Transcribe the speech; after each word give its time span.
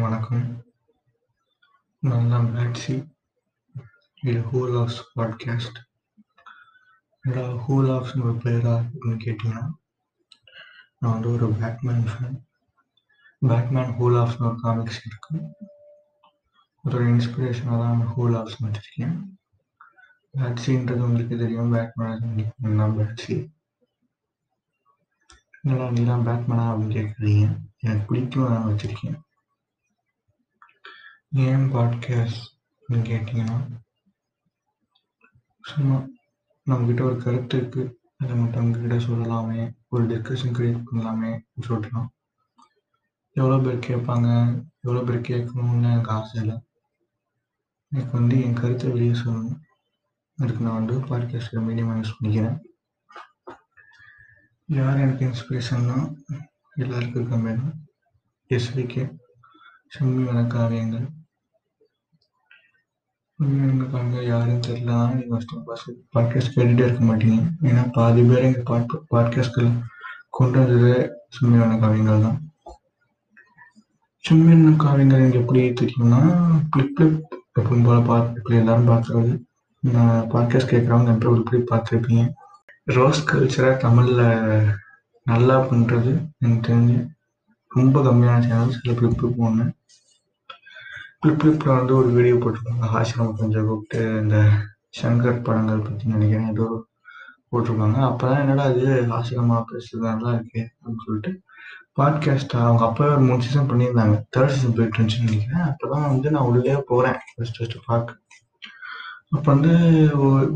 வணக்கம். 0.00 0.64
நான் 1.98 2.28
தான் 2.28 2.46
பேட்ஸி. 2.46 3.12
இது 4.22 4.40
ஹூல் 4.40 4.78
ஆஃப்ஸ் 4.78 5.00
பாட்காஸ்ட். 5.16 5.78
என்னடா 7.20 7.48
ஹூல் 7.48 7.90
ஆஃப்ஸ் 7.90 8.22
ஒரு 8.22 8.32
பேரா 8.32 8.88
இருக்குன்னு 8.88 9.16
கேட்டீங்கன்னா, 9.16 9.70
நான் 10.98 11.12
வந்து 11.12 11.32
ஒரு 11.32 11.48
பேட்மேன் 11.48 12.04
ஃபேன். 12.04 12.46
பேட்மேன் 13.38 13.90
ஹூல் 13.90 14.14
லவ்ஸ்னு 14.14 14.46
ஒரு 14.46 14.60
காமிக்ஸ் 14.60 15.06
இருக்கு. 15.06 15.40
அதோட 16.84 17.08
இன்ஸ்பிரேஷனாக 17.08 17.78
தான் 17.78 18.06
ஹூல் 18.06 18.36
ஆஃப்ஸ் 18.40 18.62
வச்சிருக்கேன். 18.62 19.28
பேட்ஸின்றது 20.36 21.02
உங்களுக்கு 21.02 21.38
தெரியும். 21.38 21.72
பேட்மேன் 21.72 22.52
நான் 22.56 22.98
பேட்ஸி. 22.98 23.52
என்னடா 25.62 25.88
நீலாம் 25.88 26.26
பேட்மேனா 26.26 26.72
அப்படின்னு 26.72 26.94
கேட்குறீங்க. 26.94 27.58
எனக்கு 27.78 28.04
பிடிக்கும் 28.06 28.48
நான் 28.48 28.72
வச்சிருக்கேன். 28.72 29.28
ஏன் 31.32 31.72
பாட்காஸ்ட்னு 31.72 32.98
கேட்டிங்கன்னா, 32.98 33.82
சும்மா 35.62 36.04
நம்மக்கிட்ட 36.70 37.02
ஒரு 37.02 37.16
கருத்து 37.16 37.56
இருக்கு. 37.56 38.00
அதை 38.16 38.36
மற்றவங்கக்கிட்ட 38.36 39.00
சொல்லலாமே, 39.08 39.74
ஒரு 39.88 40.06
டிஸ்கஷன் 40.06 40.56
கிரியேட் 40.56 40.84
பண்ணலாமே 40.92 41.40
சொல்லலாம். 41.60 42.12
எவ்வளோ 43.30 43.62
பேர் 43.62 43.96
கேட்பாங்க, 43.96 44.62
எவ்வளோ 44.80 45.04
பேர் 45.04 45.20
கேட்கணும்னு 45.20 45.92
எனக்கு 45.92 46.10
ஆசை 46.10 46.40
இல்லை. 46.40 46.66
எனக்கு 47.88 48.12
வந்து 48.12 48.42
என் 48.42 48.54
கருத்தை 48.54 48.90
வெளியே 48.90 49.10
சொல்லணும். 49.10 49.60
அதுக்கு 50.36 50.64
நான் 50.64 50.84
வந்து 50.84 51.06
பாட்காஸ்ட் 51.06 51.52
மீடியமாக 51.52 52.00
யூஸ் 52.00 52.18
பண்ணிக்கிறேன். 52.22 52.58
யார் 54.64 54.98
எனக்கு 54.98 55.26
இன்ஸ்பிரேஷன்னா 55.26 56.16
எல்லாருக்கும் 56.74 57.14
இருக்க 57.14 57.36
மாதிரி 57.36 57.60
எஸ்விகே 58.48 59.18
செம்மி 59.98 60.24
வணக்காவியங்கள் 60.24 61.18
உண்மையான 63.42 63.84
காரணம் 63.84 64.22
யாருன்னு 64.22 64.66
தெரியல. 64.66 64.94
நீங்கள் 65.14 65.30
ஃபஸ்ட்டு 65.30 65.60
ஃபஸ்ட்டு 65.66 65.92
பாட்காஸ்ட் 66.14 66.54
கேட்டுகிட்டே 66.56 66.86
இருக்க 66.86 67.04
மாட்டீங்க. 67.04 67.38
ஏன்னா 67.62 67.92
பாதி 67.92 68.22
பேர் 68.22 68.42
எங்கள் 68.42 68.62
பாட் 68.62 68.90
பாட்காஸ்ட்கள் 69.14 69.70
கொண்டு 70.30 70.58
வந்தது 70.58 71.12
சும்மையான 71.28 71.76
காவியங்கள் 71.76 72.22
தான். 72.22 72.52
சும்மையான 74.16 74.76
காவியங்கள் 74.84 75.18
எனக்கு 75.18 75.38
எப்படி 75.38 75.70
தெரியும்னா 75.70 76.20
ஃப்ளிப் 76.70 76.92
ஃப்ளிப் 76.96 77.18
எப்பவும் 77.60 77.84
போல் 77.84 78.02
பார்த்து 78.02 78.36
இப்படி 78.36 78.58
எல்லாரும் 78.58 78.88
பார்க்குறது. 78.88 79.42
நான் 79.80 80.28
பாட்காஸ்ட் 80.30 80.72
கேட்குறவங்க 80.72 81.06
எப்படி 81.06 81.32
ஒரு 81.32 81.64
பார்த்துருப்பீங்க. 81.70 82.30
ரோஸ் 82.84 83.34
கல்ச்சராக 83.34 83.76
தமிழில் 83.76 84.74
நல்லா 85.24 85.66
பண்ணுறது 85.66 86.28
எனக்கு 86.38 86.72
தெரிஞ்சு 86.72 87.08
ரொம்ப 87.68 88.02
கம்மியான 88.02 88.40
சேனல் 88.40 88.70
சில 88.70 88.94
ஃப்ளிப் 88.94 89.18
ஃப்ளிப் 89.18 89.36
ஒன்று 89.36 89.72
ஃப்ளிப் 91.22 91.64
வந்து 91.68 91.92
ஒரு 92.00 92.10
வீடியோ 92.16 92.34
போட்டிருப்பாங்க. 92.42 92.86
ஆசிரமம் 92.98 93.38
கொஞ்சம் 93.40 93.66
கூப்பிட்டு 93.68 93.98
இந்த 94.20 94.36
சங்கர் 95.00 95.42
படங்கள் 95.46 95.82
பற்றி 95.88 96.04
நினைக்கிறேன் 96.14 96.50
ஏதோ 96.52 96.66
போட்டிருப்பாங்க. 97.50 97.98
அப்போ 98.08 98.24
தான் 98.30 98.40
என்னடா 98.42 98.64
அது 98.70 98.84
ஆசிரமாக 99.16 99.62
பேசுறது 99.70 100.04
நல்லா 100.10 100.30
இருக்கு 100.36 100.60
அப்படின்னு 100.70 101.04
சொல்லிட்டு 101.06 101.32
பாட்காஸ்ட் 101.98 102.54
அவங்க 102.62 102.82
அப்போவே 102.88 103.10
ஒரு 103.16 103.24
மூணு 103.28 103.44
சீசன் 103.46 103.68
பண்ணியிருந்தாங்க. 103.70 104.16
தேர்ட் 104.34 104.54
சீசன் 104.54 104.76
போயிட்டு 104.78 104.96
இருந்துச்சுன்னு 104.98 105.28
நினைக்கிறேன். 105.30 105.66
அப்போ 105.70 105.86
தான் 105.92 106.08
வந்து 106.12 106.32
நான் 106.36 106.48
உள்ளே 106.50 106.76
போகிறேன் 106.90 107.20
ஃபஸ்ட் 107.32 107.58
ஃபஸ்ட்டு 107.58 107.84
பார்க்க 107.90 108.18
அப்போ 109.34 109.48
வந்து 109.54 109.72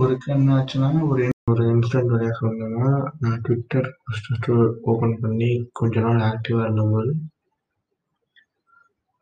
ஒரு 0.02 0.12
என்ன 0.34 0.54
ஆச்சுன்னா 0.58 0.88
ஒரு 1.10 1.24
ஒரு 1.52 1.62
இன்சிடென்ட் 1.72 2.12
வழியாக 2.14 2.34
சொல்லணும்னா 2.40 2.88
நான் 3.22 3.40
ட்விட்டர் 3.46 3.88
ஃபஸ்ட் 4.04 4.28
ஃபஸ்ட்டு 4.28 4.54
ஓப்பன் 4.92 5.16
பண்ணி 5.24 5.50
கொஞ்ச 5.80 6.00
நாள் 6.06 6.26
ஆக்டிவாக 6.30 6.66
இருந்தபோது 6.66 7.12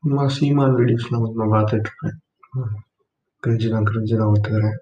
சும்மா 0.02 0.22
சீமான் 0.36 0.76
வீடியோஸ்லாம் 0.78 1.24
கொஞ்சம் 1.24 1.52
பார்த்துட்ருப்பேன். 1.52 2.16
கிரிஞ்சு 3.42 3.68
தான் 3.74 3.86
கிரிஞ்சு 3.88 4.14
தான் 4.20 4.32
ஒத்துக்கிறேன். 4.32 4.78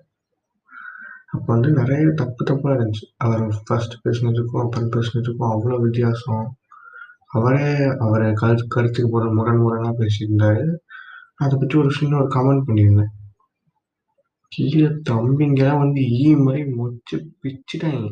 அப்போ 1.35 1.49
வந்து 1.55 1.71
நிறைய 1.81 2.05
தப்பு 2.21 2.43
தப்பாக 2.51 2.77
இருந்துச்சு. 2.77 3.05
அவர் 3.25 3.43
ஃபர்ஸ்ட் 3.67 3.97
பேசினதுக்கும் 4.05 4.63
அப்புறம் 4.63 4.93
பேசினதுக்கும் 4.95 5.53
அவ்வளோ 5.55 5.79
வித்தியாசம். 5.85 6.47
அவரே 7.37 7.69
அவரை 8.07 8.31
கரு 8.43 8.65
கருத்துக்கு 8.77 9.11
போகிற 9.11 9.29
முரண் 9.39 9.63
முரணாக 9.65 9.93
பேசியிருந்தாரு. 10.01 10.65
அதை 11.43 11.53
பற்றி 11.59 11.77
ஒரு 11.83 11.93
சின்ன 11.99 12.19
ஒரு 12.23 12.31
கமெண்ட் 12.37 12.67
பண்ணியிருந்தேன். 12.69 13.13
கீழே 14.53 14.89
தம்பிங்கெல்லாம் 15.11 15.83
வந்து 15.85 16.03
ஈ 16.21 16.25
மாதிரி 16.47 16.63
மொச்சு 16.81 17.17
பிச்சுட்டாங்க. 17.43 18.09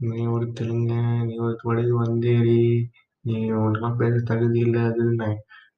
நீ 0.00 0.20
ஒரு 0.36 0.46
தெலுங்க 0.58 0.94
நீ 1.28 1.34
ஒரு 1.46 1.56
வடகு 1.68 1.94
வந்தேரி 2.04 2.60
நீ 3.24 3.36
உனக்கெல்லாம் 3.60 4.00
பேச 4.02 4.16
தகுதி 4.32 4.58
இல்லை 4.66 4.82
அதுன்னு. 4.90 5.30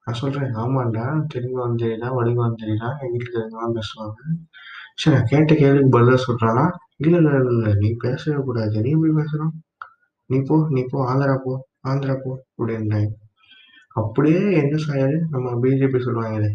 நான் 0.08 0.18
சொல்கிறேன் 0.20 0.54
ஆமாண்டா. 0.54 1.02
தெலுங்குவான் 1.32 1.66
வந்தேரி 1.68 1.96
வடிவான் 2.18 2.52
வடகு 2.52 2.74
எங்கள் 2.74 3.10
வீட்டில் 3.12 3.34
தெலுங்குலாம் 3.34 3.74
பேசுவாங்க. 3.78 4.18
சரி 5.00 5.16
நான் 5.16 5.26
கேட்ட 5.26 5.54
கேள்விக்கு 5.54 5.94
பதிலாக 5.96 6.20
சொல்கிறானா 6.26 6.64
இல்லை 6.96 7.18
இல்லை 7.20 7.32
இல்லை 7.50 7.74
நீ 7.74 7.88
பேசவே 8.04 8.38
கூடாது. 8.42 8.76
நீ 8.84 8.90
எப்படி 8.90 9.12
பேசுகிறோம் 9.18 9.52
நீ 10.30 10.38
போ 10.40 10.56
நீ 10.68 10.82
போ 10.84 10.98
ஆந்திரா 11.10 11.34
போ 11.44 11.52
ஆந்திரா 11.90 12.14
போ 12.24 12.32
அப்படின்னாங்க 12.58 13.10
அப்படியே 13.96 14.40
என்ன 14.62 14.74
சாயாரு? 14.86 15.18
நம்ம 15.30 15.52
பிஜேபி 15.62 16.00
சொல்லுவாங்களே. 16.06 16.50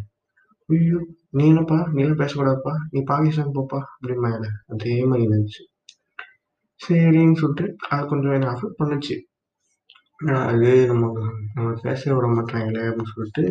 ஐயோ 0.69 1.00
நீ 1.30 1.47
என்னப்பா? 1.47 1.80
நீலாம் 1.96 2.22
பேசக்கூடாதுப்பா. 2.24 2.74
நீ 2.92 3.02
பாகிஸ்தான் 3.03 3.56
போப்பா 3.56 3.80
அப்படிம்பாங்களே. 3.94 4.50
அதே 4.68 5.06
மாதிரி 5.06 5.28
இருந்துச்சு. 5.30 5.62
சரின்னு 6.81 7.40
சொல்லிட்டு 7.44 7.75
அது 7.90 8.08
கொஞ்சம் 8.08 8.31
என்னை 8.31 8.50
அஃபெக்ட் 8.53 8.80
பண்ணுச்சு. 8.81 9.18
அது 10.50 10.70
நம்ம 10.90 11.06
நம்ம 11.56 11.70
பேச 11.86 12.02
விட 12.16 12.28
மாட்டாங்களே 12.28 12.84
அப்படின்னு 12.90 13.14
சொல்லிட்டு 13.14 13.44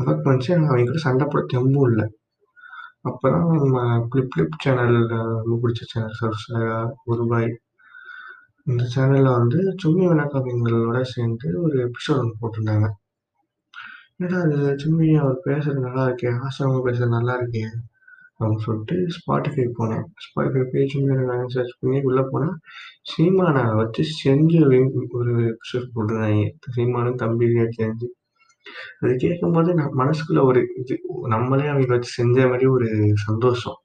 அஃபெக்ட் 0.00 0.26
பண்ணிச்சு. 0.26 0.50
ஆனால் 0.54 0.70
அவங்க 0.70 0.88
கூட 0.90 1.00
சண்டை 1.06 1.24
போட 1.26 1.42
தெம்பும் 1.52 1.88
இல்லை. 1.90 2.06
அப்போ 3.02 3.26
தான் 3.34 3.48
நம்ம 3.62 3.78
ஃப்ளிப் 4.08 4.30
ஃப்ளிப் 4.32 4.60
சேனல் 4.64 4.96
ரொம்ப 5.12 5.56
பிடிச்ச 5.62 5.82
சேனல் 5.92 6.18
சர்சாயா 6.20 6.78
குருபாய். 7.04 7.50
இந்த 8.66 8.84
சேனலில் 8.94 9.36
வந்து 9.38 9.60
சும்மி 9.82 10.04
விளக்காவியங்களோட 10.12 11.00
சேர்ந்து 11.14 11.48
ஒரு 11.64 11.76
எபிசோட் 11.86 12.20
ஒன்று 12.22 12.40
போட்டிருந்தாங்க. 12.40 12.88
என்னடா 14.16 14.38
அது 14.46 14.58
சும்மி 14.82 15.08
அவர் 15.22 15.44
பேசுறது 15.46 15.86
நல்லா 15.86 16.04
இருக்கே 16.08 16.30
ஆசிரமம் 16.46 16.86
பேசுறது 16.88 17.16
நல்லா 17.18 17.34
இருக்கே. 17.40 17.64
அப்படின்னு 18.38 18.64
சொல்லிட்டு 18.64 18.96
ஸ்பாட்டிஃபை 19.16 19.64
போனேன். 19.78 20.04
ஸ்பாட்டிஃபை 20.24 20.64
பேஜ் 20.72 20.96
நான் 20.96 21.48
சர்ச் 21.48 21.78
பண்ணி 21.80 22.00
உள்ளே 22.02 22.22
போனால் 22.30 22.58
சீமானை 23.10 23.76
வச்சு 23.76 24.04
செஞ்சு 24.24 24.58
ஒரு 25.18 25.32
எபிசோட் 25.52 25.90
போட்டிருந்தாங்க. 25.94 26.48
சீமானும் 26.76 27.14
தம்பி 27.14 27.46
செஞ்சு 27.46 28.08
அது 29.00 29.14
கேட்கும்போது 29.16 29.74
நான் 29.74 29.96
மனசுக்குள்ள 29.96 30.42
ஒரு 30.42 30.60
இது 30.76 31.00
நம்மளே 31.28 31.66
அவங்க 31.66 31.86
வச்சு 31.86 32.10
செஞ்ச 32.10 32.46
மாதிரி 32.46 32.66
ஒரு 32.66 32.88
சந்தோஷம். 33.14 33.78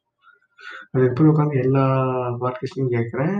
அது 0.92 1.04
எப்படி 1.06 1.30
உட்காந்து 1.30 1.64
எல்லா 1.64 1.86
பாட்காஸ்டையும் 2.42 2.94
கேட்குறேன். 2.96 3.38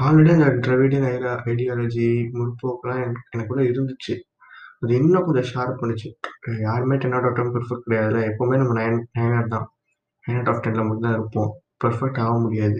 ஆல்ரெடி 0.00 0.32
அந்த 0.32 0.48
திராவிடியன் 0.64 1.06
ஐடியாலஜி 1.50 2.08
முற்போக்கெல்லாம் 2.38 3.02
எனக்கு 3.02 3.22
எனக்குள்ள 3.30 3.62
இருந்துச்சு. 3.62 4.14
அது 4.82 4.92
இன்னும் 5.00 5.24
கொஞ்சம் 5.24 5.48
ஷார்ப் 5.52 5.80
பண்ணுச்சு. 5.80 6.08
யாருமே 6.66 6.96
ten 6.96 7.12
out 7.12 7.28
of 7.28 7.36
ten 7.38 7.52
perfect 7.54 7.86
கிடையாதுல்ல. 7.86 8.20
எப்போவுமே 8.30 8.56
நம்ம 8.56 8.74
நைன் 8.80 8.98
நைன் 9.18 9.34
அவுட் 9.38 9.54
தான். 9.54 9.66
நைன் 10.24 10.38
அவுட் 10.38 10.50
ஆஃப் 10.52 10.62
டென்ல 10.66 10.82
மட்டும் 10.88 11.06
தான் 11.08 11.16
இருப்போம். 11.18 11.50
பெர்ஃபெக்ட் 11.84 12.20
ஆக 12.24 12.34
முடியாது. 12.38 12.78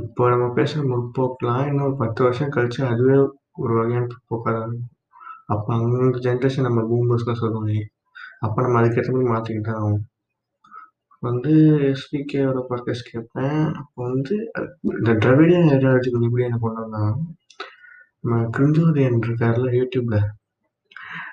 இப்போ 0.00 0.28
நம்ம 0.30 0.46
பேசுகிற 0.52 0.82
முற்போக்கெலாம் 0.90 1.66
இன்னும் 1.70 1.96
பத்து 1.96 2.20
வருஷம் 2.24 2.54
கழிச்சு 2.56 2.80
அதுவே 2.92 3.16
ஒரு 3.54 3.72
வகையான 3.78 4.06
பிற்போக்காக 4.12 4.54
தான் 4.58 4.68
இருக்கும். 4.68 4.90
அப்போ 5.46 5.70
அந்த 5.76 6.20
ஜென்ரேஷன் 6.26 6.68
நம்ம 6.68 6.82
பூமர்ஸ்லாம் 6.90 7.40
சொல்லுவாங்க. 7.42 7.72
அப்போ 8.40 8.58
நம்ம 8.62 8.78
அதுக்கேற்ற 8.80 9.10
மாதிரி 9.14 9.32
மாற்றிக்கிட்டு 9.32 9.68
தான் 9.70 9.80
ஆகும். 9.80 10.02
வந்து 11.22 11.52
எஸ்பிகேயோட 11.92 12.58
பாட்காஸ்ட் 12.68 13.10
கேட்பேன். 13.10 13.58
அப்போ 13.80 14.00
வந்து 14.10 14.34
இந்த 14.98 15.12
திராவிடியன் 15.24 15.68
ஐடியாலஜி 15.74 16.10
எப்படி 16.28 16.46
என்ன 16.48 16.60
கொண்டு 16.62 16.82
வந்தாங்க 16.84 17.10
நம்ம 18.24 18.38
கிருஞ்சோதயன் 18.56 19.18
இருக்கார்ல 19.26 19.68
யூடியூப்ல 19.78 20.16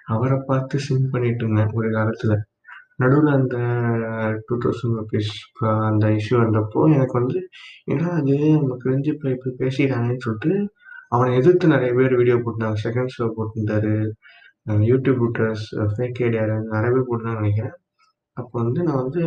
அவரை 0.08 0.38
பார்த்து 0.50 0.78
சிம் 0.86 1.12
பண்ணிட்டு 1.14 1.44
இருந்தேன் 1.44 1.74
ஒரு 1.80 1.90
காலத்தில். 1.98 2.36
நடுவில் 3.02 3.32
அந்த 3.38 3.58
டூ 4.48 4.56
தௌசண்ட் 4.64 4.98
ருபீஸ் 5.00 5.32
அந்த 5.90 6.06
இஷ்யூ 6.20 6.36
வந்தப்போ 6.44 6.82
எனக்கு 6.96 7.16
வந்து 7.20 7.40
ஏன்னா 7.94 8.08
அது 8.20 8.36
நம்ம 8.56 8.78
கிரிஞ்சு 8.84 9.12
இப்போ 9.16 9.28
இப்போ 9.36 9.50
பேசிட்டாங்கன்னு 9.62 10.24
சொல்லிட்டு 10.26 10.54
அவனை 11.16 11.32
எதிர்த்து 11.40 11.74
நிறைய 11.76 11.92
பேர் 12.00 12.18
வீடியோ 12.22 12.38
போட்டிருந்தாங்க. 12.40 12.80
செகண்ட் 12.86 13.14
ஷோ 13.18 13.28
போட்டிருந்தாரு. 13.38 13.94
யூடியூப் 14.92 15.22
ரூட்டர்ஸ் 15.24 15.66
ஃபேக் 15.94 16.22
ஐடியா 16.28 16.44
நிறைய 16.74 16.90
பேர் 16.96 17.08
போட்டுருந்தாங்க 17.10 17.42
நினைக்கிறேன். 17.44 17.78
அப்போ 18.38 18.56
வந்து 18.64 18.80
நான் 18.88 19.02
வந்து 19.04 19.22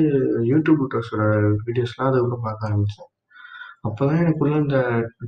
யூடியூப் 0.51 0.81
ரூட்டர்ஸோட 0.83 1.23
வீடியோஸ்லாம் 1.67 2.09
அதுக்கப்புறம் 2.11 2.47
பார்க்க 2.49 2.69
ஆரம்பித்தேன் 2.69 3.09
அப்போ 3.89 4.03
தான் 4.09 4.21
எனக்குள்ள 4.23 4.55
இந்த 4.65 4.79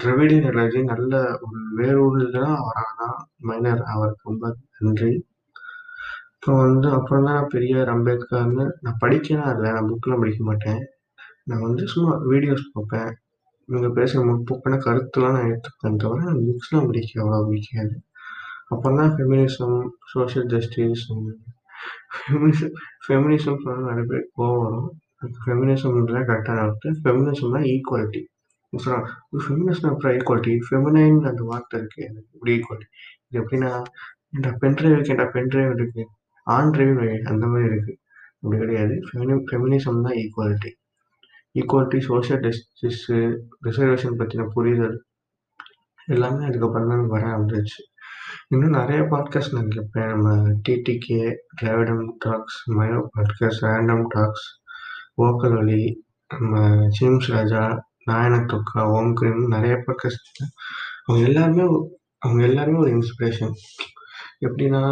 திராவிடியன் 0.02 0.46
ஐடியாலஜி 0.48 0.81
நல்ல 0.93 1.12
ஒரு 1.44 1.60
வேரூடுதலாக 1.78 2.56
அவராக 2.62 3.06
மைனர் 3.50 3.82
அவருக்கு 3.94 4.28
ரொம்ப 4.31 4.46
நன்றி. 4.87 5.12
அப்புறம் 6.43 6.62
வந்து 6.67 6.89
அப்புறம் 6.97 7.25
தான் 7.27 7.37
நான் 7.39 7.53
பெரிய 7.53 7.83
அம்பேத்கர்னு 7.93 8.65
நான் 8.85 8.97
படிக்கலாம் 9.03 9.50
இல்லை 9.55 9.69
நான் 9.75 9.89
புக்கெலாம் 9.91 10.23
படிக்க 10.23 10.43
மாட்டேன் 10.49 10.81
நான் 11.49 11.61
வந்து 11.67 11.83
சும்மா 11.93 12.15
வீடியோஸ் 12.31 12.65
பார்ப்பேன் 12.77 13.11
இவங்க 13.69 13.89
பேசுகிற 13.99 14.23
முற்போக்கான 14.29 14.79
கருத்துலாம் 14.87 15.37
நான் 15.37 15.50
எடுத்துப்பேன் 15.50 16.00
தவிர 16.05 16.33
புக்ஸ்லாம் 16.47 16.89
படிக்க 16.89 17.21
அவ்வளோ 17.23 17.39
பிடிக்காது 17.49 17.94
அப்பதான் 18.75 19.12
feminism, 19.17 19.77
social 20.12 20.49
justice 20.53 21.05
feminism 22.17 22.75
feminism 23.05 23.61
சொன்னா 23.65 23.87
நிறைய 23.91 24.06
பேர் 24.12 24.25
கோவம் 24.39 24.65
வரும். 24.65 24.89
ஃபெமினிசம்ன்றதான் 25.44 26.27
கரெக்டான 26.31 26.65
வார்த்தை. 26.65 26.91
ஃபெமினிசம்னா 27.05 27.61
ஈக்குவாலிட்டி. 27.75 28.23
சொல்றாங்க, 28.73 29.06
ஃபெமினிசம் 29.44 29.91
அப்புறம் 29.93 30.17
ஈக்குவாலிட்டி, 30.19 30.55
ஃபெமினைன் 30.67 31.21
அந்த 31.31 31.44
வார்த்தை 31.50 31.79
இருக்குது 31.83 32.06
எனக்கு 32.09 32.29
இப்படி 32.37 32.53
ஈக்குவாலிட்டி? 32.56 32.89
இது 33.29 33.41
எப்படின்னா, 33.43 33.71
ஏன்டா 34.35 34.53
பென்ட்ரைவ் 34.65 34.97
இருக்கேன்டா 34.97 35.29
பென்ட்ரைவ் 35.37 35.73
இருக்குது 35.79 36.05
ஆன் 36.43 36.71
டிரைவ் 36.71 37.25
அந்த 37.25 37.47
மாதிரி 37.47 37.75
இருக்குது 37.75 38.00
அப்படி 38.41 38.61
கிடையாது. 38.61 38.94
ஃபெமினி 38.94 39.44
ஃபெமினிசம் 39.50 40.03
தான் 40.03 40.19
equality. 40.23 40.71
Equality, 41.55 42.00
social 42.00 42.41
justice, 42.41 43.37
reservation 43.65 44.19
பற்றின 44.19 44.47
புரிதல் 44.49 45.05
எல்லாமே 46.06 46.44
அதுக்கப்புறம் 46.44 46.89
தான் 46.89 47.06
வர 47.06 47.27
ஆரம்பிச்சுச்சு. 47.27 47.83
இன்னும் 48.49 48.71
நிறைய 48.71 49.03
பாட்காஸ்ட் 49.03 49.53
நான் 49.53 49.69
கேட்பேன். 49.69 50.06
நம்ம 50.06 50.49
டிடிகே, 50.69 51.35
டிராவிடம் 51.62 52.06
டாக்ஸ், 52.19 52.71
மயோ 52.71 53.11
பாட்காஸ்ட், 53.17 53.61
ரேண்டம் 53.61 54.05
டாக்ஸ், 54.09 54.47
ஓக்கல் 55.23 55.59
ஒலி, 55.59 56.05
நம்ம 56.27 56.87
ஜேம்ஸ் 56.89 57.31
ராஜா, 57.31 57.91
நாயன 58.05 58.37
தொக்கா, 58.37 58.83
ஓம் 58.83 59.15
கிரீம் 59.15 59.49
நிறைய 59.49 59.77
பாட்காஸ்ட் 59.77 60.43
அவங்க 61.05 61.27
எல்லாருமே 61.27 61.91
அவங்க 62.19 62.44
எல்லாருமே 62.44 62.79
ஒரு 62.79 62.91
இன்ஸ்பிரேஷன். 62.91 63.53
எப்படின்னா, 64.44 64.83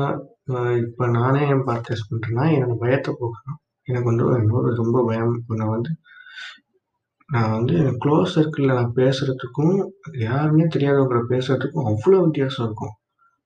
இப்போ 0.84 1.04
நானே 1.08 1.42
என் 1.48 1.66
பாட்காஸ்ட் 1.68 2.10
பண்ணுறேன்னா 2.10 2.44
என்னோட 2.54 2.74
பயத்தை 2.74 3.12
போக்கணும். 3.20 3.60
எனக்கு 3.88 4.08
வந்து 4.10 4.24
இன்னொரு 4.42 4.70
ரொம்ப 4.74 5.04
பயம். 5.06 5.34
நான் 5.60 5.74
வந்து 5.76 5.92
நான் 7.28 7.50
வந்து 7.50 7.76
க்ளோஸ் 8.02 8.32
சர்க்கிளில் 8.36 8.78
நான் 8.78 8.96
பேசுகிறதுக்கும் 8.96 9.74
யாருன்னே 10.26 10.64
தெரியாதவங்களை 10.76 11.22
பேசுகிறதுக்கும் 11.32 11.88
பேசுறதுக்கும் 11.88 12.24
வித்தியாசம் 12.24 12.64
இருக்கும். 12.66 12.94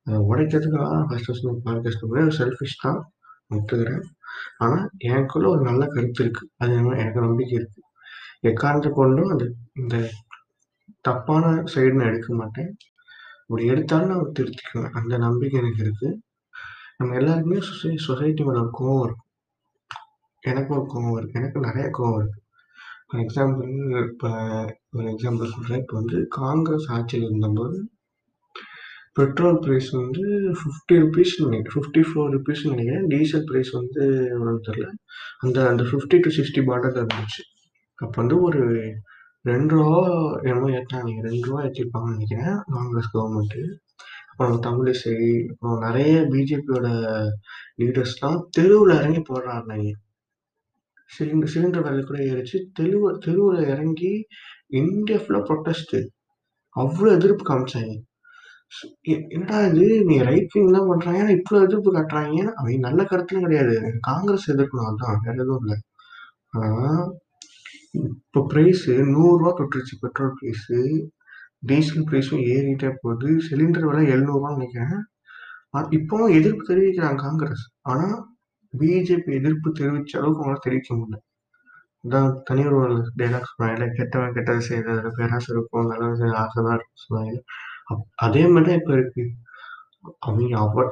அதை 0.06 0.19
உடைக்கிறதுக்காக 0.31 1.01
ஃபஸ்ட் 1.09 1.29
ஃபஸ்ட் 1.29 1.49
நான் 1.49 1.65
பாட்காஸ்ட் 1.67 2.05
செல்ஃபிஷ் 2.39 2.83
தான் 2.83 3.01
ஒத்துக்கிறேன். 3.55 4.05
ஆனால் 4.59 4.87
எனக்குள்ள 5.11 5.47
ஒரு 5.49 5.62
நல்ல 5.62 5.83
கருத்து 5.87 6.23
இருக்குது 6.25 6.51
அது 6.56 6.73
எனக்கு 7.03 7.27
நம்பிக்கை 7.27 7.55
இருக்குது 7.59 7.91
எக்காரணத்தை 8.51 8.91
கொண்டும் 8.93 9.33
அது 9.35 9.47
இந்த 9.73 9.97
தப்பான 11.01 11.45
சைடு 11.75 11.95
நான் 11.99 12.11
எடுக்க 12.12 12.35
மாட்டேன். 12.35 12.71
அப்படி 13.44 13.64
எடுத்தாலும் 13.73 14.12
நான் 14.12 14.35
திருத்திக்குவேன். 14.38 14.94
அந்த 14.99 15.14
நம்பிக்கை 15.25 15.56
எனக்கு 15.62 15.82
இருக்கு. 15.85 16.08
நம்ம 16.99 17.17
எல்லாருக்குமே 17.20 17.58
சொசை 17.69 17.93
சொசைட்டி 18.06 18.43
மேலே 18.49 18.62
கோவம் 18.79 19.05
இருக்கும். 19.06 19.31
எனக்கும் 20.43 20.76
ஒரு 20.79 20.87
கோவம் 20.94 21.17
இருக்கு. 21.19 21.38
எனக்கு 21.41 21.67
நிறைய 21.69 21.87
கோவம் 21.99 22.19
இருக்கு. 22.20 22.41
ஃபார் 23.08 23.23
எக்ஸாம்பிள் 23.25 23.73
இப்போ 24.11 24.31
ஒரு 24.96 25.06
எக்ஸாம்பிள் 25.14 25.52
சொல்றேன். 25.56 25.82
இப்போ 25.82 25.96
வந்து 26.00 26.19
காங்கிரஸ் 26.41 26.87
ஆட்சியில் 26.96 27.26
இருந்தபோது 27.29 27.79
பெட்ரோல் 29.19 29.58
ப்ரைஸ் 29.64 29.88
வந்து 29.99 30.23
ஃபிஃப்டி 30.61 30.94
ருபீஸ் 31.02 31.35
நினைக்கிறேன் 31.44 31.75
ஃபிஃப்டி 31.75 32.02
ஃபோர் 32.08 32.32
ருபீஸ்னு 32.35 32.73
நினைக்கிறேன் 32.73 33.05
டீசல் 33.12 33.44
ப்ரைஸ் 33.50 33.70
வந்து 33.73 34.02
எவ்வளோன்னு 34.35 34.62
தெரியல. 34.69 34.88
அந்த 35.44 35.58
அந்த 35.70 35.82
50-60 35.91 36.62
பார்டர்ல 36.70 37.05
இருந்துச்சு. 37.05 37.43
அப்போ 37.99 38.17
வந்து 38.23 38.38
ஒரு 38.41 38.62
ரெண்டு 39.44 39.73
ரூபா 39.79 39.96
என்னமோ 40.49 40.69
ஏத்துனாங்க. 40.76 41.14
ரூ. 41.25 41.31
2 41.38 41.58
ஏத்திருப்பாங்கன்னு 41.64 42.14
நெனைக்கிறேன். 42.17 42.56
காங்கிரஸ் 42.76 43.11
கவர்மெண்ட்டு 43.14 43.62
அப்புறம் 44.31 44.62
தமிழிசை, 44.67 45.17
அப்புறம் 45.52 45.82
நிறைய 45.87 46.14
பிஜேபியோட 46.32 46.87
லீடர்ஸ்லாம் 47.81 48.41
தெருவில் 48.56 48.94
இறங்கி 49.00 49.20
போராடுனாய்ங்க. 49.31 49.93
சிலிண்டர் 51.11 51.52
சிலிண்டர் 51.55 51.87
வேலை 51.87 52.00
கூட 52.08 52.19
ஏறிச்சு. 52.31 52.58
தெருவு 52.79 53.08
தெருவில் 53.26 53.61
இறங்கி 53.75 54.12
இந்தியா 54.81 55.19
ஃபுல்லாக 55.23 55.44
ப்ரொட்டஸ்ட்டு 55.49 55.99
அவ்வளோ 56.76 57.11
எதிர்ப்பு 57.19 57.44
காமிச்சாங்க 57.50 57.94
என்னடா 59.35 59.58
இது 59.70 59.87
நீ 60.08 60.14
ரைட் 60.29 60.55
விங் 60.55 60.75
தான் 60.76 60.88
பண்ணுறாங்க 60.91 61.19
ஆனா 61.23 61.32
இவ்வளோ 61.38 61.58
எதிர்ப்பு 61.67 61.91
காட்டுறாங்க 61.96 62.38
அவங்க 62.58 62.79
நல்ல 62.87 63.00
கருத்துலாம் 63.11 63.46
கிடையாது. 63.46 63.75
காங்கிரஸ் 64.08 64.46
எதிர்க்கணும் 64.55 64.88
அதுதான் 64.88 65.20
வேற 65.26 65.37
எதுவும் 65.44 65.62
இல்லை 65.64 65.76
ஆனால் 66.61 67.05
இப்போ 67.94 68.41
ப்ரைஸு 68.52 68.93
நூறுரூவா 69.14 69.50
தொட்டுருச்சு 69.58 69.96
பெட்ரோல் 70.00 70.35
ப்ரைஸு 70.38 70.79
டீசல் 71.61 72.05
ப்ரைஸும் 72.05 72.44
ஏறிட்டே 72.52 72.91
போகுது. 73.00 73.29
சிலிண்டர் 73.49 73.87
விலை 73.87 74.02
எழுநூறுவான்னு 74.08 74.56
நினைக்கிறேன் 74.56 74.96
ஆனால் 75.70 75.91
இப்போவும் 75.91 76.35
எதிர்ப்பு 76.35 76.64
தெரிவிக்கிறாங்க 76.69 77.14
காங்கிரஸ். 77.17 77.64
ஆனால் 77.85 78.17
பிஜேபி 78.75 79.32
எதிர்ப்பு 79.35 79.73
தெரிவித்த 79.73 80.19
அளவுக்கு 80.19 80.43
அவங்களால 80.43 80.58
தெரிவிக்க 80.61 80.94
முடியல. 80.94 81.19
அதான் 82.05 82.43
தனியார் 82.44 82.75
ஒரு 82.75 82.96
டயலாக் 83.17 83.50
சொன்னாங்கல்ல, 83.50 83.87
"கெட்டவன் 83.93 84.32
கெட்டது 84.32 84.62
செய்றதுல 84.69 85.11
பேராசை 85.17 85.56
இருக்கும். 85.56 85.87
நல்லது 85.87 86.17
செய்ய 86.17 86.35
ஆசை 86.35 86.64
தான் 86.64 86.75
இருக்கும் 86.75 87.05
சொன்னாங்க. 87.05 87.35
அப் 87.85 88.05
அதே 88.19 88.46
மாதிரி 88.46 88.67
தான் 88.70 88.81
இப்போ 88.81 88.93
இருக்கு. 88.93 89.25
அவங்க 90.20 90.58
அவ 90.58 90.85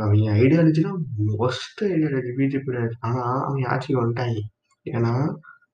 அவங்க 0.00 0.30
ஐடியாலஜிலாம் 0.38 1.00
மோஸ்ட் 1.38 1.82
ஐடியாலஜி 1.86 2.32
பிஜேபி 2.38 2.72
ஆனால் 3.00 3.42
அவங்க 3.44 3.68
ஆட்சிக்கு 3.68 4.02
வந்துட்டாங்க 4.02 4.40
ஏன்னா, 4.86 5.12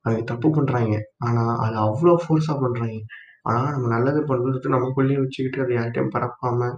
அது 0.07 0.19
தப்பு 0.31 0.49
பண்ணுறாங்க 0.57 0.95
ஆனால் 1.27 1.55
அது 1.65 1.77
அவ்வளோ 1.85 2.15
ஃபோர்ஸாக 2.23 2.59
பண்ணுறாங்க 2.63 2.99
ஆனால் 3.47 3.73
நம்ம 3.73 3.91
நல்லது 3.95 4.21
பண்றதுக்கு 4.31 4.75
நமக்குள்ளேயே 4.75 5.21
வச்சுக்கிட்டு 5.23 5.65
அது 5.65 5.75
யார்கிட்டையும் 5.75 6.15
பரப்பாமல் 6.15 6.77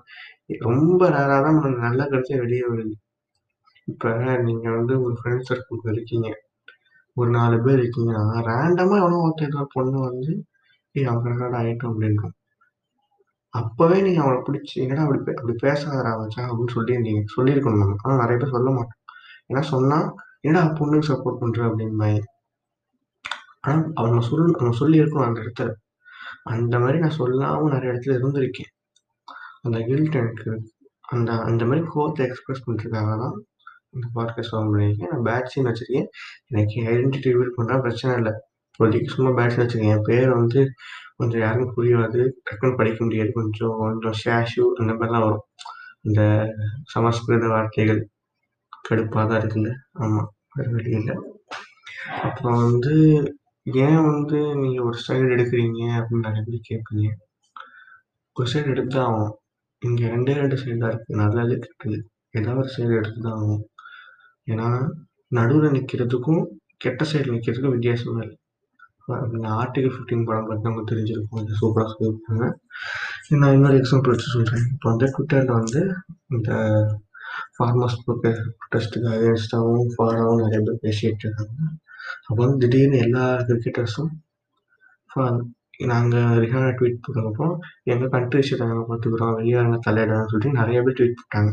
ரொம்ப 0.66 1.00
ரேராக 1.14 1.40
தான் 1.42 1.58
நம்ம 1.58 1.78
நல்ல 1.84 2.02
கருத்தே 2.10 2.38
வெளியே 2.42 2.64
வருது. 2.68 2.94
இப்போ 3.88 4.10
நீங்கள் 4.46 4.76
வந்து 4.76 4.94
ஒரு 5.04 5.14
ஃப்ரெண்ட் 5.18 5.48
சர்க்கிள் 5.48 5.92
இருக்கீங்க. 5.94 6.28
ஒரு 7.16 7.30
நாலு 7.34 7.56
பேர் 7.64 7.80
இருக்கீங்கன்னா, 7.80 8.24
ரேண்டமாக 8.48 9.02
எவனோ 9.02 9.22
ஒருத்தர் 9.24 9.50
ஏதோ 9.50 9.64
பொண்ணு 9.74 9.98
வந்து, 10.04 10.32
"ஏய் 10.94 11.10
அவன் 11.12 11.32
என்னடா 11.32 11.60
ஆகிட்டோம் 11.62 11.92
அப்படின்றோம் 11.92 12.36
அப்போவே 13.54 13.96
நீங்கள் 14.02 14.24
அவன 14.24 14.40
பிடிச்சி 14.46 14.74
"என்னடா 14.82 15.02
அப்படி 15.04 15.20
பே 15.20 15.32
அப்படி 15.34 15.54
பேசாதரா 15.62 16.12
வச்சா 16.18 16.42
அப்படின்னு 16.44 16.74
சொல்லியிருந்தீங்க. 16.74 17.22
சொல்லியிருக்கணும் 17.34 17.82
நம்ம. 17.82 17.96
ஆனால் 18.02 18.20
நிறைய 18.22 18.36
பேர் 18.38 18.54
சொல்ல 18.54 18.70
மாட்டோம். 18.70 19.00
ஏன்னா 19.50 19.62
சொன்னால் 19.70 20.06
"என்னடா 20.44 20.64
பொண்ணுக்கு 20.80 21.10
சப்போர்ட் 21.10 21.40
பண்ற" 21.42 21.60
அப்படிம்பாய்ங்க. 21.68 22.24
ஆனால் 23.64 23.84
அவங்க 23.94 24.20
சொல் 24.28 24.54
அவங்க 24.58 24.74
சொல்லியிருக்கணும் 24.80 25.28
அந்த 25.28 25.40
இடத்துல. 25.44 25.70
அந்த 26.44 26.74
மாதிரி 26.78 26.98
நான் 26.98 27.18
சொல்லாமல் 27.20 27.72
நிறைய 27.72 27.92
இடத்துல 27.92 28.16
இருந்திருக்கேன். 28.18 28.72
அந்த 29.62 29.78
கில்ட் 29.80 30.14
எனக்கு 30.14 30.50
அந்த 31.08 31.30
அந்த 31.40 31.62
மாதிரி 31.64 31.82
கோவத்த 31.94 32.26
எக்ஸ்பிரஸ் 32.26 32.64
பண்ணுறதுக்காக 32.66 33.12
தான் 33.18 33.36
இந்த 33.92 34.06
பாட்காஸ்ட் 34.14 34.54
ஓப்பன் 34.56 34.72
பண்ணியிருக்கேன். 34.72 35.12
நான் 35.12 35.26
பேட்சின்னு 35.28 35.70
வச்சிருக்கேன். 35.70 36.08
எனக்கு 36.48 36.76
ஐடென்டிட்டி 36.92 37.32
ரிவீல் 37.34 37.56
பண்ணால் 37.58 37.80
பிரச்சனை 37.80 38.12
இல்லை 38.16 38.32
இப்போதைக்கு 38.68 39.14
சும்மா 39.14 39.30
பேட்ஸ் 39.38 39.60
வச்சுருக்கேன் 39.60 39.94
என் 39.96 40.06
பேர் 40.06 40.30
வந்து 40.30 40.60
கொஞ்சம் 41.16 41.40
யாருக்கும் 41.40 41.76
புரியாது. 41.76 42.20
டக்குன்னு 42.46 42.76
படிக்க 42.76 43.00
முடியாது. 43.04 43.30
கொஞ்சம் 43.32 43.76
கொஞ்சம் 43.78 44.16
ஷேஷு 44.24 44.62
அந்த 44.80 44.92
மாதிரிலாம் 44.92 45.26
வரும். 45.26 45.44
இந்த 46.00 46.20
சமஸ்கிருத 46.84 47.48
வார்த்தைகள் 47.48 48.00
கடுப்பாக 48.88 49.24
தான் 49.28 49.40
இருக்குல்ல 49.40 49.70
ஆமாம் 49.92 50.28
வேறு 50.54 50.70
வழி 50.72 50.90
இல்லை 50.90 51.16
அப்புறம் 52.22 52.58
வந்து 52.64 52.94
ஏன் 53.84 54.02
வந்து 54.08 54.38
நீங்கள் 54.60 54.86
ஒரு 54.88 54.98
சைடு 55.06 55.28
எடுக்குறீங்க 55.34 55.80
அப்படின்னு 55.98 56.26
நிறைய 56.28 56.42
பேர் 56.46 56.68
கேட்பீங்க. 56.68 57.06
ஒரு 58.36 58.48
சைடு 58.52 58.68
எடுத்து 58.74 58.92
தான் 58.94 59.08
ஆகணும். 59.08 59.34
இங்க 59.82 60.02
2டே 60.12 60.34
2 60.38 60.58
சைடு 60.62 60.78
தான் 60.82 60.92
இருக்குது 60.92 61.20
நல்லது, 61.22 61.54
கெட்டது. 61.64 61.98
ஏதாவது 62.34 62.62
ஒரு 62.62 62.70
சைடு 62.76 62.92
எடுத்து 63.00 63.20
தான் 63.20 63.38
ஆகும் 63.38 63.62
ஏன்னா, 64.46 64.68
நடுவில் 65.32 65.74
நிற்கிறதுக்கும் 65.76 66.42
கெட்ட 66.84 67.02
சைடு 67.10 67.28
நிற்கிறதுக்கும் 67.34 67.76
வித்தியாசம் 67.76 68.12
இல்லை 68.14 68.28
அ 69.08 69.18
நீங்க 69.32 69.48
ஆர்டிகில் 69.58 69.96
15 69.98 70.26
படம் 70.28 70.48
பார்த்தவங்க 70.48 70.82
தெரிஞ்சிருக்கும். 70.90 71.40
அது 71.42 71.60
சூப்பராக 71.60 71.90
சொல்லியிருப்பாங்க. 71.92 72.46
நான் 73.40 73.54
இன்னொரு 73.56 73.78
எக்ஸாம்பிள் 73.80 74.14
வச்சு 74.14 74.28
சொல்கிறேன் 74.34 74.66
இப்போ 74.74 74.88
வந்து 74.92 75.06
ட்விட்டரில் 75.14 75.58
வந்து 75.60 75.80
இந்த 76.36 76.50
ஃபார்மர்ஸ் 77.56 77.98
ப்ரொட்டஸ்ட்டுக்கு 78.04 79.08
அகேன்ஸ்டாகவும் 79.14 79.90
ஃபாராகவும் 79.94 80.42
நிறைய 80.44 80.60
பேர் 80.66 80.84
பேசிகிட்டு 80.84 81.24
இருக்காங்க. 81.26 81.56
அப்போ 82.28 82.46
வந்து 82.46 82.68
திடீர்னு 82.68 82.98
எல்லா 82.98 83.24
கிரிக்கெட்டர்ஸும் 83.40 84.10
ஃபார் 85.10 85.38
ரிஹானா 86.42 86.70
ட்வீட் 86.78 87.00
போட்டதுக்கப்புறம், 87.02 87.56
எங்கள் 87.82 88.08
கண்ட்ரி 88.08 88.38
விஷயத்தை 88.38 88.68
நாங்கள் 88.68 88.88
பார்த்துக்கிறோம். 88.88 89.34
வெளியாளுங்க 89.38 89.78
தலையிடலாம் 89.86 90.24
சொல்லிட்டு 90.24 90.58
நிறைய 90.58 90.82
பேர் 90.82 90.98
ட்வீட் 90.98 91.20
போட்டாங்க. 91.20 91.50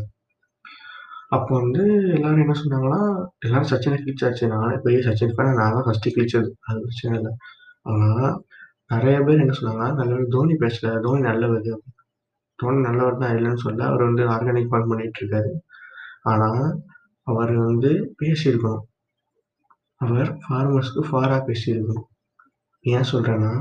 அப்போ 1.28 1.60
வந்து 1.60 1.82
எல்லாரும் 2.14 2.38
என்ன 2.38 2.54
சொன்னாங்கன்னா, 2.64 3.00
எல்லாரும் 3.38 3.68
சச்சினை 3.68 3.98
கிழிச்சாச்சு. 4.00 4.46
நானே 4.46 4.76
பெரிய 4.82 5.00
சச்சின் 5.08 5.34
ஃபேன். 5.36 5.54
நான் 5.54 5.72
தான் 5.72 5.84
ஃபஸ்ட்டு 5.84 6.12
கிழிச்சது. 6.14 6.50
அது 6.60 6.80
பிரச்சனை 6.80 7.18
இல்லை 7.18 7.32
ஆனால் 7.82 8.44
நிறைய 8.88 9.20
பேர் 9.20 9.38
என்ன 9.38 9.54
சொன்னாங்கன்னா, 9.60 9.94
"நல்ல 9.94 10.24
தோனி 10.28 10.54
பேசல. 10.54 11.00
தோனி 11.00 11.20
நல்லவர் 11.20 11.62
தோனி 12.58 12.80
நல்லவர் 12.80 13.18
தான் 13.18 13.36
இல்லைன்னு 13.36 13.54
சொல்ல 13.54 13.84
அவர் 13.86 14.02
வந்து 14.02 14.24
ஆர்கானிக் 14.28 14.70
ஃபார்ம் 14.70 14.88
பண்ணிட்டு 14.88 15.20
இருக்காரு. 15.20 15.52
ஆனால் 16.22 16.80
அவர் 17.22 17.54
வந்து 17.56 18.14
பேசியிருக்கணும். 18.22 18.84
அவர் 20.00 20.30
ஃபார்மர்ஸ்க்கு 20.42 21.02
ஃபாராக 21.08 21.40
பேசியிருக்கணும். 21.48 22.06
ஏன் 22.84 23.10
சொல்கிறேன்னா 23.12 23.52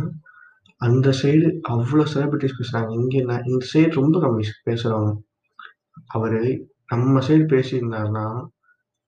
அந்த 0.82 1.08
சைடு 1.22 1.48
அவ்வளோ 1.74 2.04
செலிபிரிட்டிஸ் 2.14 2.58
பேசுகிறாங்க 2.60 2.92
இங்கே 3.02 3.20
நான் 3.30 3.48
இந்த 3.52 3.64
சைடு 3.74 3.92
ரொம்ப 3.94 4.16
கம்மி 4.24 4.44
பேசுகிறவங்க 4.70 5.14
அவர் 6.16 6.40
நம்ம 6.94 7.22
சைடு 7.28 7.46
பேசியிருந்தாருன்னா, 7.54 8.26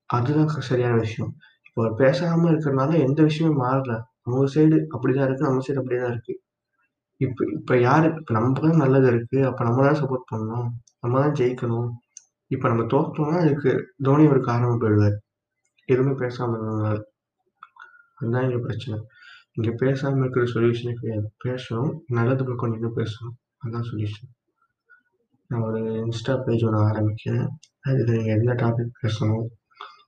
அதுதான் 0.10 0.52
சரியான 0.72 0.96
விஷயம். 1.06 1.32
இப்போ 1.66 1.80
அவர் 1.84 1.96
பேசாமல் 1.96 2.52
இருக்கிறனால 2.52 2.92
எந்த 3.08 3.20
விஷயமும் 3.22 3.62
மாறல. 3.64 3.94
அவங்க 4.26 4.48
சைடு 4.56 4.78
அப்படிதான் 4.96 5.28
இருக்கு. 5.28 5.48
நம்ம 5.50 5.64
சைடு 5.68 5.82
அப்படிதான் 5.82 6.12
இருக்கு. 6.14 6.34
இப்போ 7.22 7.44
இப்போ 7.58 7.74
யாரு 7.80 8.08
இப்போ 8.20 8.34
நம்ம 8.38 8.60
தான் 8.66 8.82
நல்லது 8.84 9.08
இருக்கு. 9.14 9.40
அப்போ 9.50 9.62
நம்ம 9.64 9.84
தான் 9.88 10.00
சப்போர்ட் 10.02 10.30
பண்ணணும். 10.32 10.68
நம்ம 11.02 11.22
தான் 11.24 11.38
ஜெயிக்கணும் 11.40 11.90
இப்போ 12.52 12.68
நம்ம 12.72 12.84
தோற்றோம்னா 12.94 13.40
அதுக்கு 13.46 13.72
தோனி 14.06 14.26
ஒரு 14.34 14.42
காரணம் 14.50 14.82
போயிடுவார் 14.84 15.16
எதுவுமே 15.90 16.14
பேசாமல் 16.22 16.58
இருந்ததுனால 16.58 16.98
அதுதான் 18.20 18.46
இங்கே 18.48 18.62
பிரச்சனை. 18.66 18.98
இங்கே 19.56 19.72
பேசாமல் 19.82 20.22
இருக்கிற 20.24 20.46
சொல்யூஷனே 20.54 20.94
கிடையாது 21.00 21.28
பேசணும் 21.46 21.92
நல்லது 22.18 22.44
பக்கம் 22.50 22.74
நின்று 22.74 22.90
பேசணும் 23.00 23.36
அதுதான் 23.62 23.88
சொல்யூஷன் 23.92 24.32
நான் 25.50 25.66
ஒரு 25.68 25.82
இன்ஸ்டா 26.04 26.34
பேஜ் 26.46 26.66
ஒன்று 26.68 26.80
ஆரம்பிக்கிறேன். 26.90 27.46
அதில் 27.88 28.14
நீங்கள் 28.16 28.36
எந்த 28.38 28.54
டாபிக் 28.64 29.00
பேசணும்? 29.04 29.46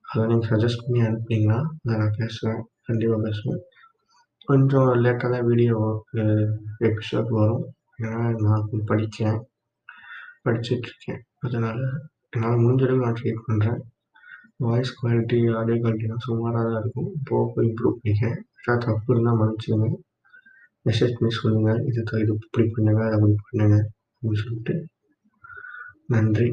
அதை 0.09 0.23
நீங்கள் 0.31 0.49
சஜஸ்ட் 0.51 0.83
பண்ணி 0.85 1.01
அனுப்புனீங்கன்னா 1.07 1.59
அதை 1.83 1.97
நான் 2.01 2.17
பேசுவேன் 2.21 2.61
கண்டிப்பாக 2.87 3.21
பேசுவேன். 3.27 3.61
கொஞ்சம் 4.49 4.89
லேட்டாக 5.03 5.29
தான் 5.33 5.47
வீடியோ 5.49 5.75
எபிசோட் 6.89 7.29
வரும். 7.39 7.63
ஏன்னா 8.03 8.21
நான் 8.45 8.67
படிக்கிறேன் 8.91 9.39
படிச்சுட்ருக்கேன் 10.45 11.21
அதனால் 11.45 11.81
என்னால் 12.33 12.61
முடிஞ்ச 12.63 12.83
அளவு 12.85 13.03
நான் 13.05 13.17
ட்ரீட் 13.19 13.45
பண்ணுறேன் 13.47 13.79
வாய்ஸ் 14.59 14.95
குவாலிட்டி 14.99 15.37
ஆடியோ 15.59 15.75
குவாலிட்டிலாம் 15.81 16.25
சுமாராக 16.25 16.63
தான் 16.67 16.79
இருக்கும். 16.81 17.09
போக 17.29 17.41
போய் 17.53 17.67
இம்ப்ரூவ் 17.69 17.97
பண்ணிக்கேன் 17.99 18.37
ஏதாவது 18.59 18.83
தப்பு 18.85 19.13
இருந்தால் 19.13 19.39
மன்னிச்சுங்க 19.41 19.89
மெசேஜ் 20.85 21.15
பண்ணி 21.17 21.31
சொல்லுங்கள் 21.39 21.79
இது 21.89 22.01
இது 22.23 22.33
இப்படி 22.37 22.65
பண்ணுங்க 22.75 23.01
அதை 23.07 23.15
அப்படி 23.19 23.35
பண்ணுங்க 23.49 23.77
அப்படின்னு 24.13 24.41
சொல்லிட்டு 24.43 24.73
நன்றி. 26.13 26.49